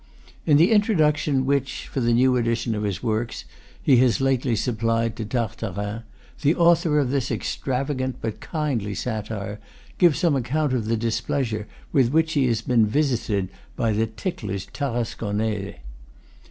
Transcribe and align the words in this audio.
In 0.47 0.57
the 0.57 0.71
introduction 0.71 1.45
which, 1.45 1.87
for 1.87 1.99
the 1.99 2.11
new 2.11 2.35
edition 2.35 2.73
of 2.73 2.81
his 2.81 3.03
works, 3.03 3.45
he 3.79 3.97
has 3.97 4.19
lately 4.19 4.55
supplied 4.55 5.15
to 5.15 5.25
"Tar 5.25 5.49
tarin," 5.49 6.01
the 6.41 6.55
author 6.55 6.97
of 6.97 7.11
this 7.11 7.29
extravagant 7.29 8.15
but 8.19 8.39
kindly 8.39 8.95
satire 8.95 9.59
gives 9.99 10.17
some 10.17 10.35
account 10.35 10.73
of 10.73 10.85
the 10.87 10.97
displeasure 10.97 11.67
with 11.91 12.09
which 12.09 12.33
he 12.33 12.47
has 12.47 12.63
been 12.63 12.87
visited 12.87 13.49
by 13.75 13.91
the 13.91 14.07
ticklish 14.07 14.65
Tarascon 14.73 15.37
nais. 15.37 15.75